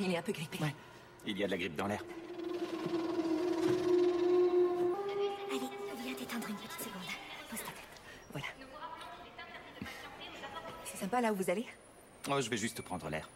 [0.00, 0.58] Il est un peu grippé.
[0.62, 0.74] Ouais.
[1.26, 2.04] Il y a de la grippe dans l'air.
[5.50, 5.60] Allez,
[6.02, 7.02] viens t'éteindre une petite seconde.
[7.50, 8.00] Pose ta tête.
[8.32, 8.46] Voilà.
[10.84, 11.66] C'est sympa là où vous allez?
[12.30, 13.28] Oh, je vais juste prendre l'air.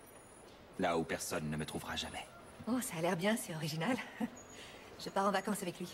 [0.78, 2.24] Là où personne ne me trouvera jamais.
[2.68, 3.96] Oh, ça a l'air bien, c'est original.
[5.04, 5.88] Je pars en vacances avec lui.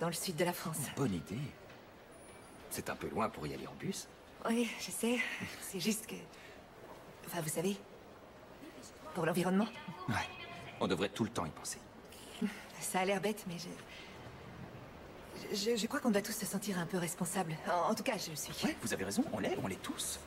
[0.00, 0.78] Dans le sud de la France.
[0.96, 1.38] Bonne idée.
[2.70, 4.08] C'est un peu loin pour y aller en bus.
[4.48, 5.18] Oui, je sais.
[5.60, 6.16] C'est juste que...
[7.26, 7.76] Enfin, vous savez...
[9.14, 9.66] Pour l'environnement.
[10.08, 10.14] Ouais.
[10.80, 11.78] On devrait tout le temps y penser.
[12.80, 13.68] Ça a l'air bête, mais je...
[15.54, 17.54] Je, je crois qu'on doit tous se sentir un peu responsables.
[17.68, 18.52] En, en tout cas, je le suis.
[18.64, 20.18] Ouais, vous avez raison, on l'est, on l'est tous.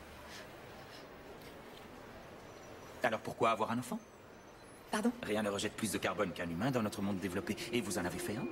[3.03, 3.99] Alors pourquoi avoir un enfant?
[4.91, 5.11] Pardon?
[5.23, 7.55] Rien ne rejette plus de carbone qu'un humain dans notre monde développé.
[7.71, 8.45] Et vous en avez fait un?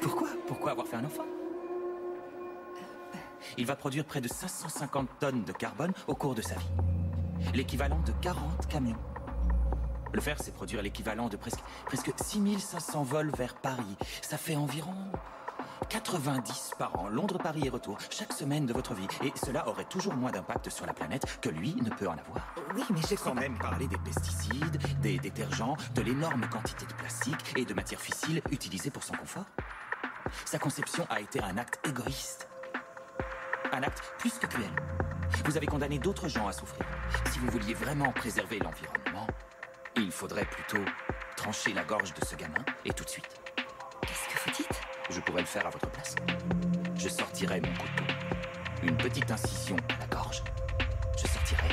[0.00, 0.28] Pourquoi?
[0.46, 1.26] Pourquoi avoir fait un enfant?
[3.58, 6.70] Il va produire près de 550 tonnes de carbone au cours de sa vie.
[7.54, 8.96] L'équivalent de 40 camions.
[10.12, 13.96] Le faire, c'est produire l'équivalent de presque, presque 6500 vols vers Paris.
[14.20, 14.94] Ça fait environ
[15.88, 19.06] 90 par an, Londres-Paris et retour, chaque semaine de votre vie.
[19.24, 22.54] Et cela aurait toujours moins d'impact sur la planète que lui ne peut en avoir.
[22.74, 27.54] Oui, mais Sans pas- même parler des pesticides, des détergents, de l'énorme quantité de plastique
[27.56, 29.46] et de matières fissiles utilisées pour son confort.
[30.44, 32.48] Sa conception a été un acte égoïste.
[33.72, 34.70] Un acte plus que cruel.
[35.44, 36.84] Vous avez condamné d'autres gens à souffrir.
[37.30, 39.26] Si vous vouliez vraiment préserver l'environnement,
[39.96, 40.84] il faudrait plutôt
[41.36, 43.28] trancher la gorge de ce gamin et tout de suite.
[44.02, 44.80] Qu'est-ce que vous dites?
[45.10, 46.14] Je pourrais le faire à votre place.
[46.96, 48.04] Je sortirai mon couteau.
[48.82, 50.42] Une petite incision à la gorge.
[51.16, 51.68] Je sortirai.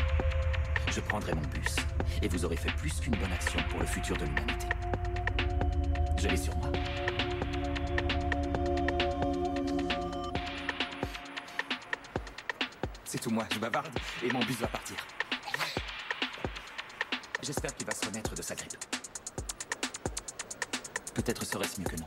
[0.91, 1.75] Je prendrai mon bus.
[2.21, 4.67] Et vous aurez fait plus qu'une bonne action pour le futur de l'humanité.
[6.17, 6.69] Je l'ai sur moi.
[13.05, 14.97] C'est tout moi, je bavarde et mon bus va partir.
[17.49, 18.77] J'espère qu'il va se remettre de sa grippe.
[21.15, 22.05] Peut-être serait-ce mieux que non.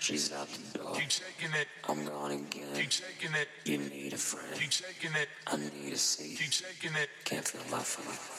[0.00, 0.94] She's out the door.
[0.94, 1.68] Keep taking it.
[1.86, 2.74] I'm gone again.
[2.74, 3.48] Keep taking it.
[3.64, 4.58] You need a friend.
[4.58, 5.28] Keep taking it.
[5.46, 6.38] I need a seat.
[6.38, 7.10] Keep taking it.
[7.24, 8.29] Can't feel my feet.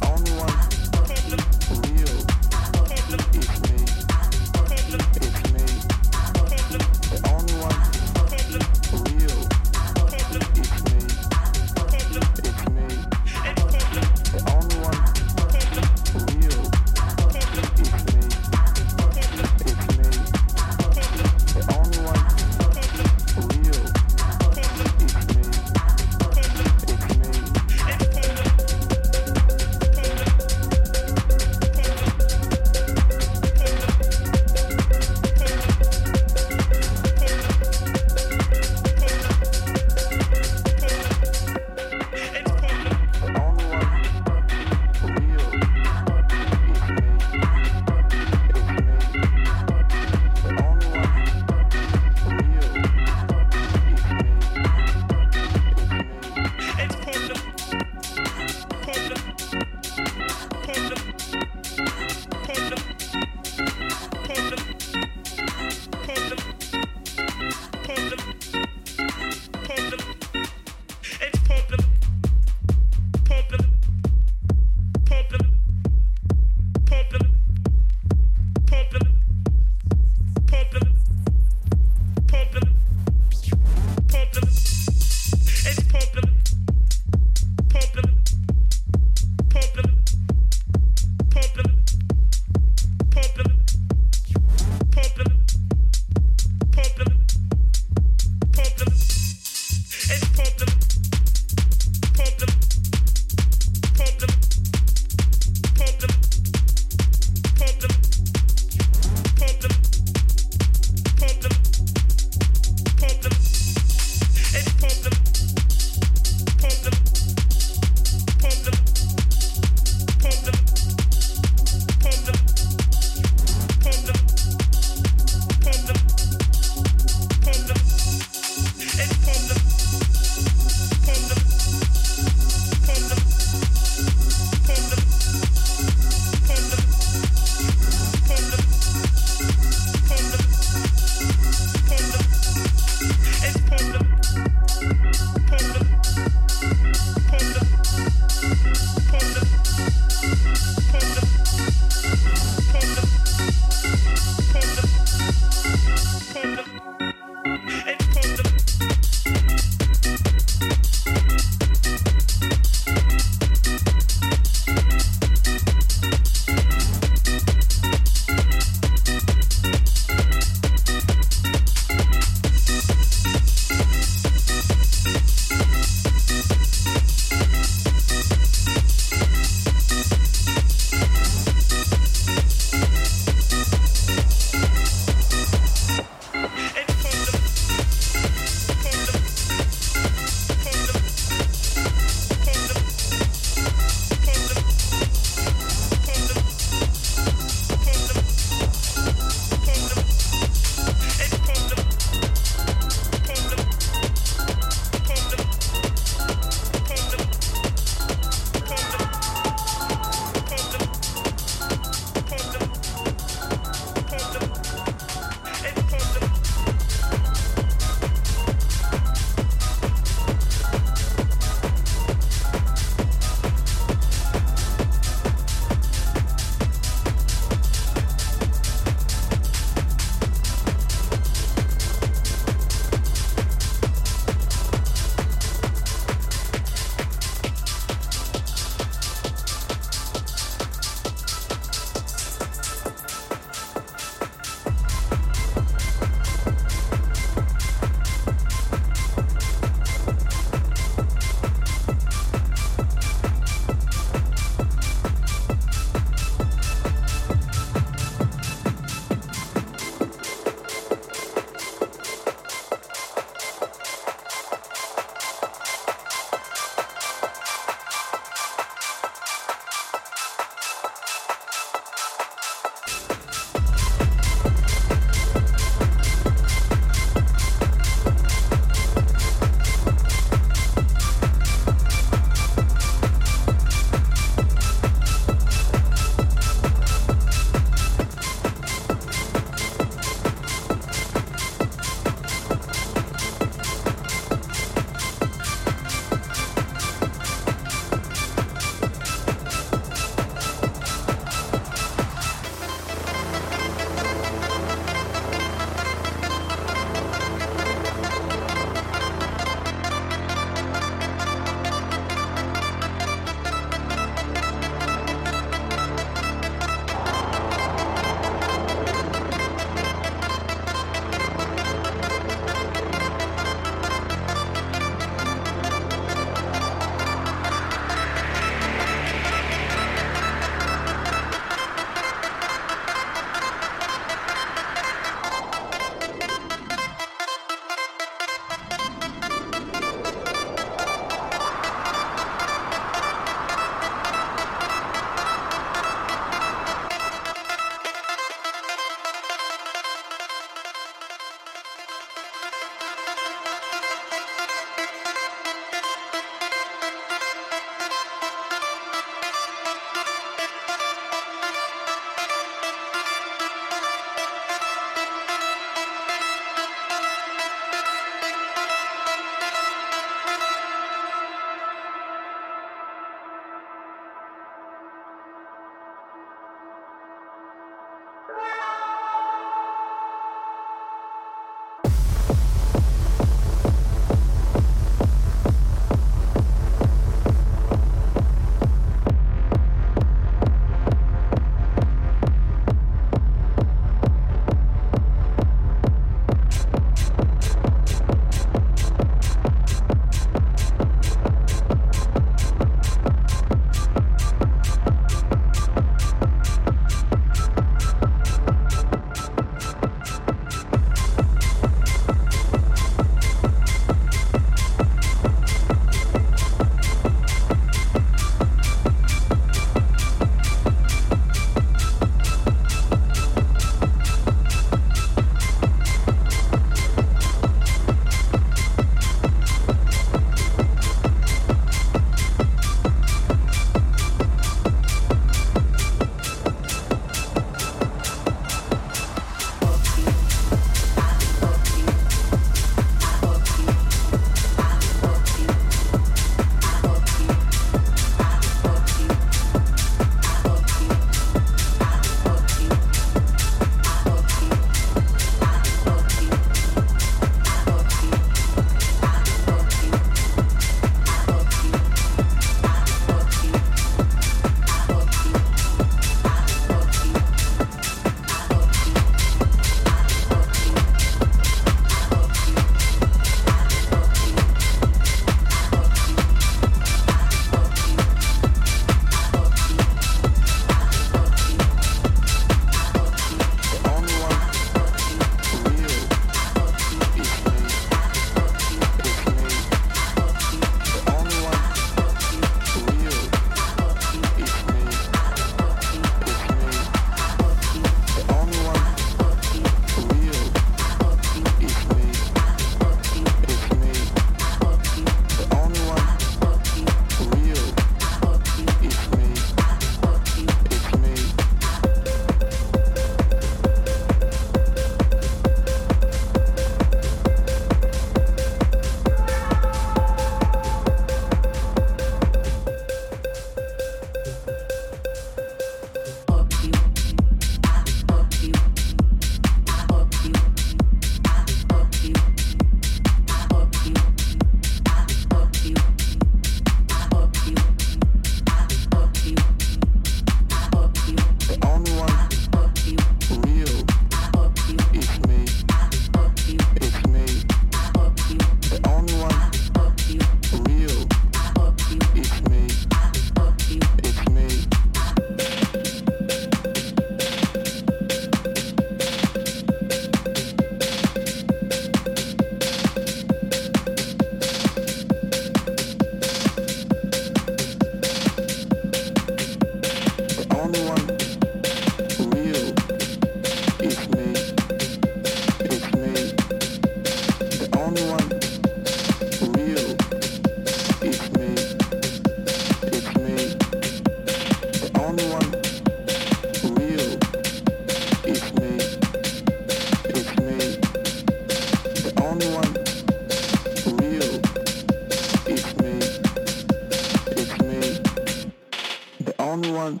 [599.72, 600.00] one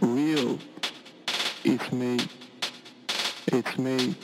[0.00, 0.58] real,
[1.64, 2.18] it's me.
[3.46, 4.14] It's me.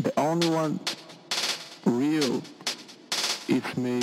[0.00, 0.80] The only one
[1.86, 2.42] real,
[3.48, 4.00] it's me.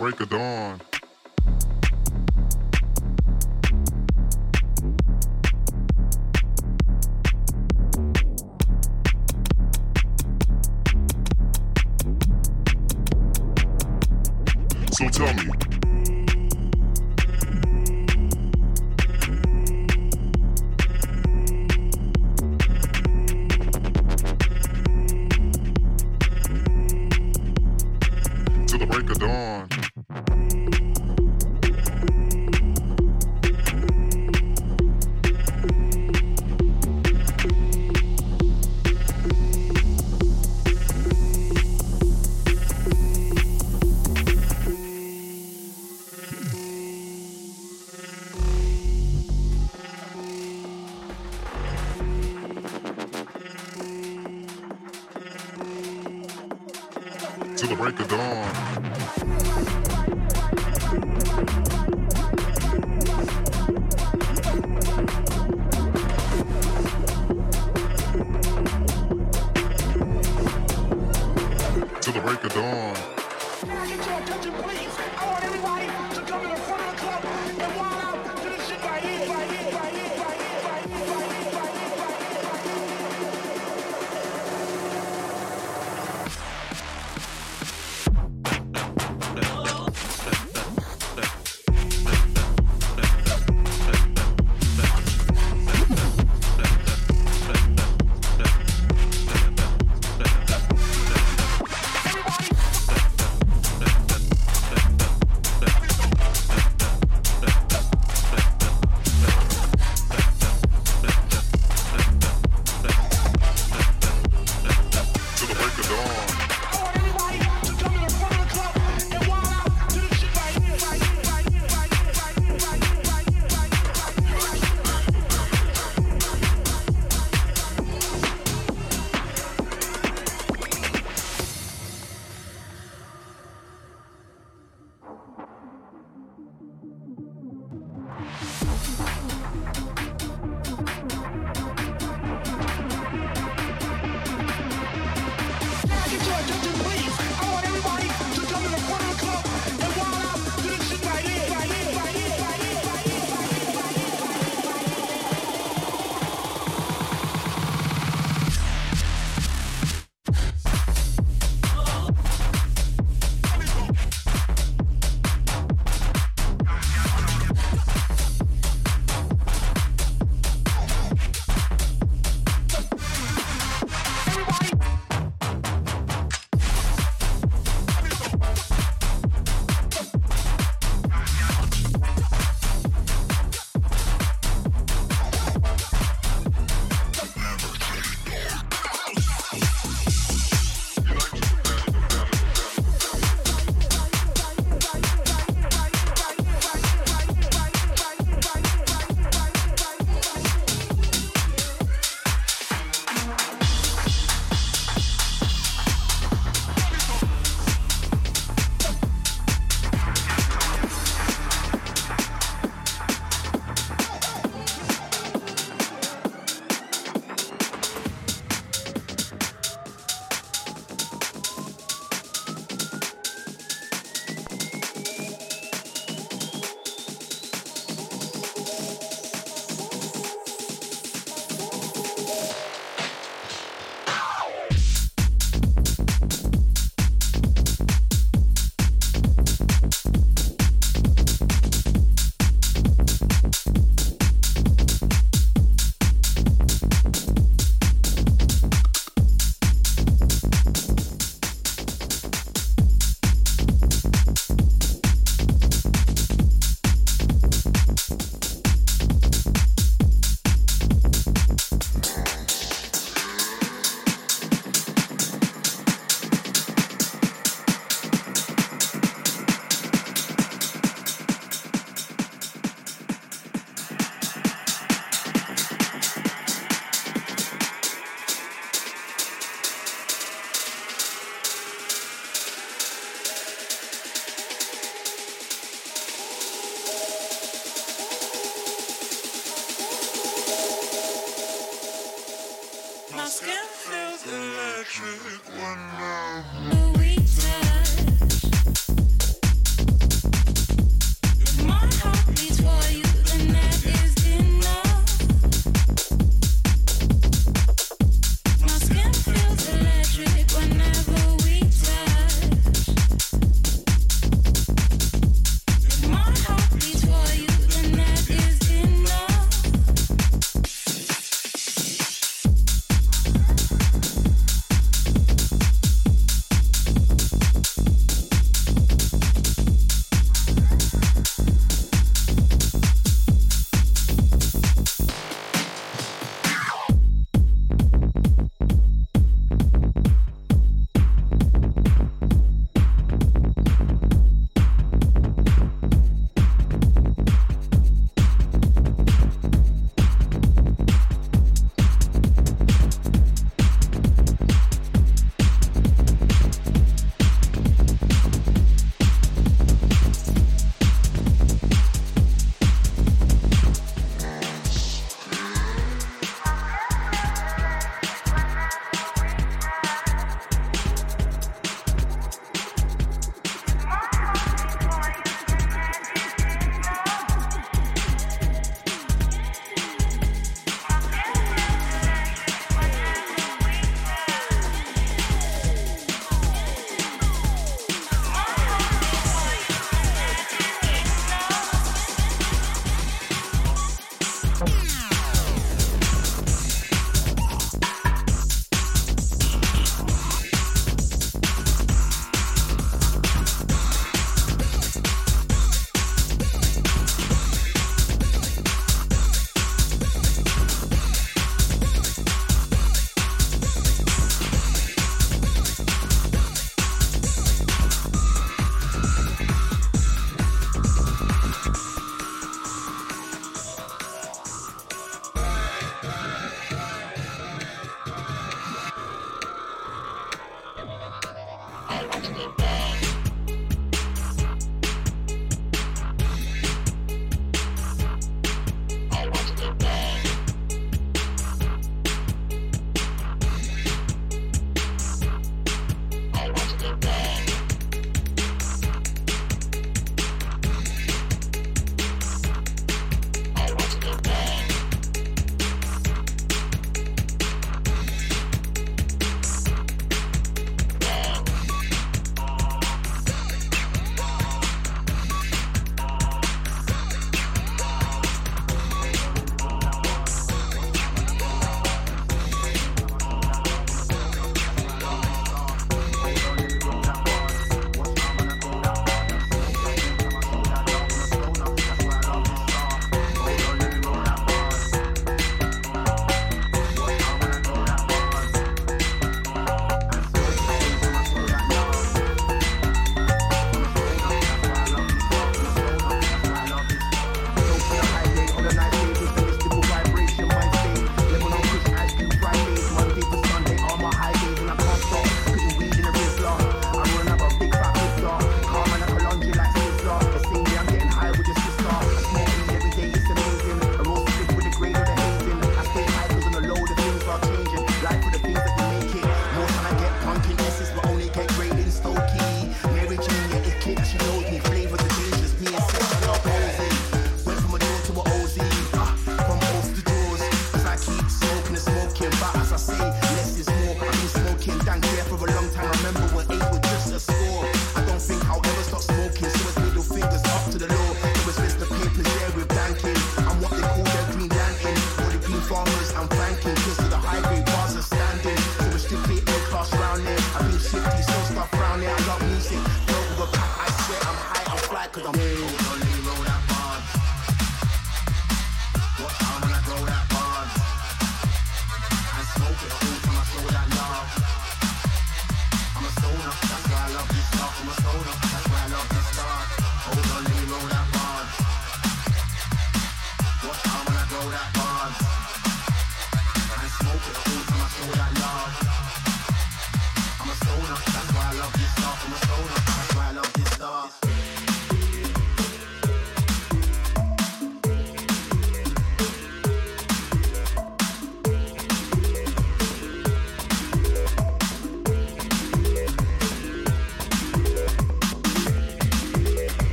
[0.00, 0.89] Break of dawn.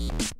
[0.00, 0.39] you